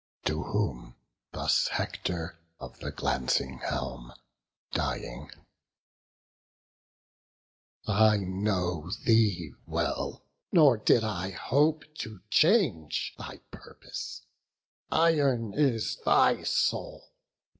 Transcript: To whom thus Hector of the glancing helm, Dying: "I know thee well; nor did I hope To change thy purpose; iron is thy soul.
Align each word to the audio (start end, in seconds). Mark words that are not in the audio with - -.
To 0.25 0.41
whom 0.41 0.95
thus 1.31 1.67
Hector 1.67 2.39
of 2.59 2.79
the 2.79 2.89
glancing 2.89 3.59
helm, 3.59 4.11
Dying: 4.71 5.29
"I 7.85 8.17
know 8.17 8.89
thee 9.05 9.51
well; 9.67 10.23
nor 10.51 10.77
did 10.77 11.03
I 11.03 11.29
hope 11.29 11.83
To 11.99 12.19
change 12.31 13.13
thy 13.19 13.41
purpose; 13.51 14.23
iron 14.91 15.53
is 15.53 15.97
thy 16.03 16.41
soul. 16.41 17.13